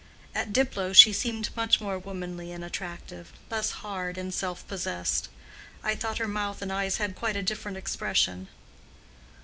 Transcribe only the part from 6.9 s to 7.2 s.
had